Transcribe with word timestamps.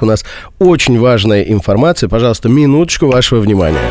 У 0.00 0.06
нас 0.06 0.24
очень 0.60 0.96
важная 1.00 1.42
информация. 1.42 2.08
Пожалуйста, 2.08 2.48
минуточку 2.48 3.08
вашего 3.08 3.40
внимания. 3.40 3.90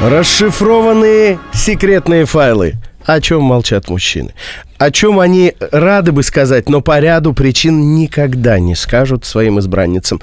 Расшифрованные 0.00 1.38
секретные 1.52 2.24
файлы. 2.24 2.74
О 3.06 3.20
чем 3.20 3.44
молчат 3.44 3.88
мужчины? 3.88 4.34
О 4.78 4.90
чем 4.90 5.20
они 5.20 5.54
рады 5.70 6.10
бы 6.10 6.24
сказать, 6.24 6.68
но 6.68 6.80
по 6.80 6.98
ряду 6.98 7.32
причин 7.32 7.94
никогда 7.94 8.58
не 8.58 8.74
скажут 8.74 9.24
своим 9.24 9.60
избранницам. 9.60 10.20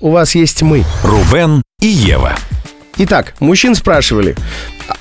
У 0.00 0.10
вас 0.10 0.34
есть 0.34 0.62
мы. 0.62 0.82
Рубен 1.04 1.62
и 1.80 1.86
Ева. 1.86 2.32
Итак, 2.98 3.34
мужчин 3.38 3.76
спрашивали, 3.76 4.34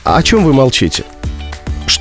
«А 0.03 0.17
о 0.17 0.23
чем 0.23 0.43
вы 0.43 0.53
молчите? 0.53 1.03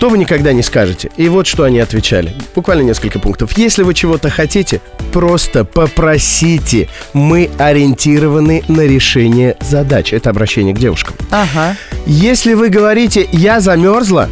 Что 0.01 0.09
вы 0.09 0.17
никогда 0.17 0.55
не 0.55 0.62
скажете? 0.62 1.11
И 1.19 1.29
вот 1.29 1.46
что 1.46 1.64
они 1.64 1.79
отвечали. 1.79 2.32
Буквально 2.55 2.85
несколько 2.85 3.19
пунктов. 3.19 3.59
Если 3.59 3.82
вы 3.82 3.93
чего-то 3.93 4.30
хотите, 4.30 4.80
просто 5.12 5.67
попросите. 5.67 6.89
Мы 7.13 7.50
ориентированы 7.58 8.64
на 8.67 8.86
решение 8.86 9.58
задач. 9.61 10.14
Это 10.14 10.31
обращение 10.31 10.75
к 10.75 10.79
девушкам. 10.79 11.17
Ага. 11.31 11.77
Если 12.07 12.55
вы 12.55 12.71
говорите 12.71 13.29
«я 13.31 13.61
замерзла», 13.61 14.31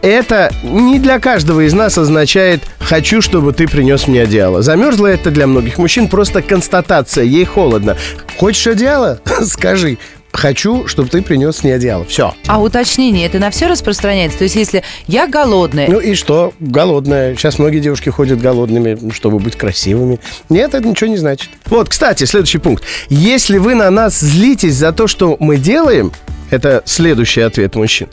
это 0.00 0.50
не 0.62 0.98
для 0.98 1.20
каждого 1.20 1.60
из 1.60 1.74
нас 1.74 1.98
означает 1.98 2.62
«хочу, 2.78 3.20
чтобы 3.20 3.52
ты 3.52 3.68
принес 3.68 4.08
мне 4.08 4.22
одеяло». 4.22 4.62
Замерзла 4.62 5.08
это 5.08 5.30
для 5.30 5.46
многих 5.46 5.76
мужчин 5.76 6.08
просто 6.08 6.40
констатация, 6.40 7.24
ей 7.24 7.44
холодно. 7.44 7.98
Хочешь 8.38 8.66
одеяло? 8.66 9.20
Скажи. 9.42 9.98
Хочу, 10.32 10.88
чтобы 10.88 11.08
ты 11.08 11.22
принес 11.22 11.62
мне 11.62 11.74
одеяло. 11.74 12.04
Все. 12.04 12.34
А 12.46 12.60
уточнение, 12.60 13.26
это 13.26 13.38
на 13.38 13.50
все 13.50 13.66
распространяется? 13.66 14.38
То 14.38 14.44
есть, 14.44 14.56
если 14.56 14.82
я 15.06 15.26
голодная, 15.28 15.88
Ну 15.88 16.00
и 16.00 16.14
что? 16.14 16.54
Голодная. 16.58 17.36
Сейчас 17.36 17.58
многие 17.58 17.80
девушки 17.80 18.08
ходят 18.08 18.40
голодными, 18.40 19.10
чтобы 19.12 19.38
быть 19.38 19.56
красивыми. 19.56 20.18
Нет, 20.48 20.74
это 20.74 20.88
ничего 20.88 21.10
не 21.10 21.18
значит. 21.18 21.50
Вот, 21.66 21.88
кстати, 21.90 22.24
следующий 22.24 22.58
пункт. 22.58 22.84
Если 23.08 23.58
вы 23.58 23.74
на 23.74 23.90
нас 23.90 24.18
злитесь 24.20 24.74
за 24.74 24.92
то, 24.92 25.06
что 25.06 25.36
мы 25.38 25.58
делаем, 25.58 26.12
это 26.52 26.82
следующий 26.84 27.40
ответ 27.40 27.74
мужчин. 27.74 28.08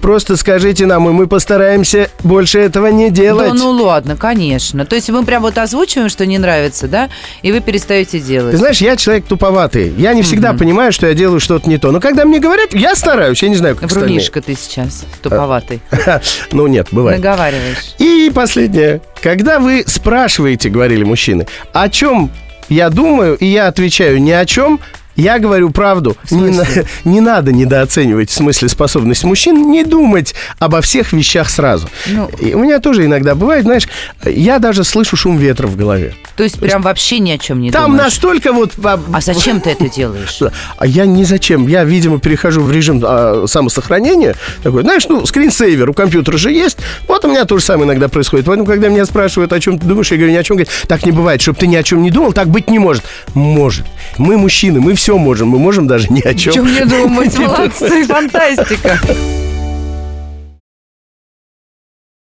Просто 0.00 0.36
скажите 0.36 0.86
нам, 0.86 1.08
и 1.08 1.12
мы 1.12 1.26
постараемся 1.26 2.08
больше 2.24 2.58
этого 2.58 2.88
не 2.88 3.10
делать. 3.10 3.48
да 3.50 3.54
ну 3.54 3.70
ладно, 3.70 4.16
конечно. 4.16 4.84
То 4.84 4.96
есть 4.96 5.08
мы 5.10 5.24
прям 5.24 5.42
вот 5.42 5.58
озвучиваем, 5.58 6.08
что 6.08 6.26
не 6.26 6.38
нравится, 6.38 6.88
да, 6.88 7.08
и 7.42 7.52
вы 7.52 7.60
перестаете 7.60 8.18
делать. 8.18 8.52
Ты 8.52 8.56
знаешь, 8.56 8.80
я 8.80 8.96
человек 8.96 9.26
туповатый. 9.26 9.94
Я 9.96 10.12
не 10.14 10.22
всегда 10.22 10.54
понимаю, 10.54 10.92
что 10.92 11.06
я 11.06 11.14
делаю 11.14 11.40
что-то 11.40 11.68
не 11.68 11.78
то. 11.78 11.92
Но 11.92 12.00
когда 12.00 12.24
мне 12.24 12.40
говорят, 12.40 12.74
я 12.74 12.96
стараюсь. 12.96 13.42
Я 13.42 13.48
не 13.48 13.56
знаю, 13.56 13.76
как 13.76 13.84
остальные. 13.84 14.08
Врунишка 14.08 14.42
ты 14.42 14.54
сейчас, 14.54 15.04
туповатый. 15.22 15.80
Ну 16.52 16.66
нет, 16.66 16.88
бывает. 16.90 17.18
Наговариваешь. 17.22 17.94
И 17.98 18.30
последнее. 18.34 19.00
Когда 19.22 19.58
вы 19.60 19.84
спрашиваете, 19.86 20.68
говорили 20.68 21.04
мужчины, 21.04 21.46
о 21.72 21.88
чем 21.88 22.30
я 22.68 22.90
думаю, 22.90 23.36
и 23.36 23.46
я 23.46 23.68
отвечаю 23.68 24.20
ни 24.20 24.30
о 24.30 24.44
чем, 24.46 24.80
я 25.16 25.38
говорю 25.38 25.70
правду. 25.70 26.16
Не, 26.30 26.60
не 27.04 27.20
надо 27.20 27.52
недооценивать 27.52 28.30
в 28.30 28.34
смысле 28.34 28.68
способность 28.68 29.24
мужчин 29.24 29.70
не 29.70 29.84
думать 29.84 30.34
обо 30.58 30.80
всех 30.80 31.12
вещах 31.12 31.50
сразу. 31.50 31.88
Ну. 32.06 32.28
И 32.40 32.54
у 32.54 32.60
меня 32.60 32.78
тоже 32.80 33.04
иногда 33.04 33.34
бывает, 33.34 33.64
знаешь, 33.64 33.88
я 34.24 34.58
даже 34.58 34.84
слышу 34.84 35.16
шум 35.16 35.36
ветра 35.36 35.66
в 35.66 35.76
голове. 35.76 36.14
То 36.36 36.44
есть 36.44 36.58
прям 36.58 36.82
вообще 36.82 37.18
ни 37.18 37.30
о 37.30 37.38
чем 37.38 37.60
не 37.60 37.70
Там 37.70 37.92
думаешь. 37.92 38.04
настолько 38.04 38.52
вот... 38.52 38.72
А 38.82 39.20
зачем 39.20 39.60
ты 39.60 39.70
это 39.70 39.88
делаешь? 39.88 40.40
А 40.78 40.86
я 40.86 41.06
ни 41.06 41.24
зачем. 41.24 41.66
Я, 41.68 41.84
видимо, 41.84 42.18
перехожу 42.18 42.62
в 42.62 42.72
режим 42.72 43.00
а, 43.04 43.44
самосохранения. 43.46 44.34
Такой, 44.62 44.82
знаешь, 44.82 45.06
ну, 45.08 45.24
скринсейвер 45.26 45.90
у 45.90 45.92
компьютера 45.92 46.36
же 46.36 46.50
есть. 46.50 46.78
Вот 47.06 47.24
у 47.24 47.28
меня 47.28 47.44
то 47.44 47.58
же 47.58 47.64
самое 47.64 47.86
иногда 47.86 48.08
происходит. 48.08 48.46
Поэтому, 48.46 48.66
когда 48.66 48.88
меня 48.88 49.04
спрашивают, 49.04 49.52
о 49.52 49.60
чем 49.60 49.78
ты 49.78 49.86
думаешь, 49.86 50.10
я 50.10 50.16
говорю, 50.16 50.32
ни 50.32 50.36
о 50.36 50.42
чем. 50.42 50.56
Говорит, 50.56 50.72
так 50.88 51.04
не 51.04 51.12
бывает, 51.12 51.40
чтобы 51.40 51.58
ты 51.58 51.66
ни 51.66 51.76
о 51.76 51.82
чем 51.82 52.02
не 52.02 52.10
думал, 52.10 52.32
так 52.32 52.48
быть 52.48 52.68
не 52.68 52.78
может. 52.78 53.04
Может. 53.34 53.86
Мы 54.18 54.36
мужчины, 54.36 54.80
мы 54.80 54.94
все 54.94 55.01
можем. 55.10 55.48
Мы 55.48 55.58
можем 55.58 55.86
даже 55.86 56.08
ни 56.10 56.20
о 56.20 56.34
чем. 56.34 56.52
Чем 56.52 56.64
мне 56.66 56.84
думать? 56.84 57.36
Молодцы, 57.38 58.04
фантастика. 58.04 58.98